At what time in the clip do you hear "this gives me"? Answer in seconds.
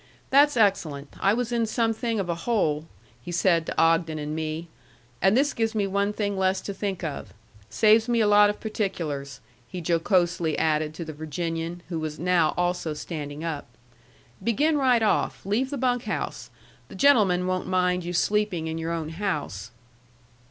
5.37-5.85